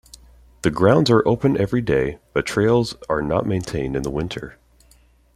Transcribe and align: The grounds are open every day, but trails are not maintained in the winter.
The 0.63 0.71
grounds 0.71 1.11
are 1.11 1.21
open 1.27 1.61
every 1.61 1.81
day, 1.83 2.17
but 2.33 2.47
trails 2.47 2.95
are 3.07 3.21
not 3.21 3.45
maintained 3.45 3.95
in 3.95 4.01
the 4.01 4.09
winter. 4.09 4.57